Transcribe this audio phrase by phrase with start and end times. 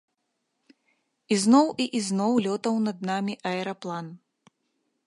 [1.35, 4.05] Ізноў і ізноў лётаў над намі аэраплан.